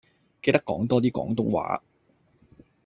[0.41, 1.83] 記得講多啲廣東話